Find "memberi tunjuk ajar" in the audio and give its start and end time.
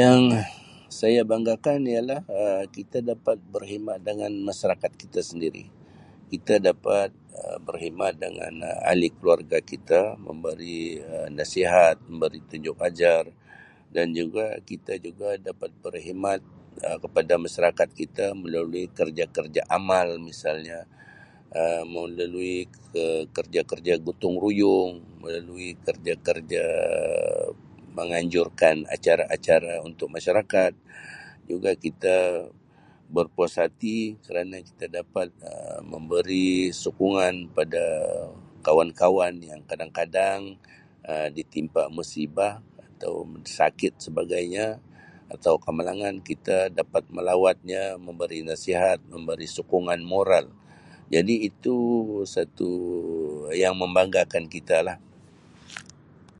12.12-13.24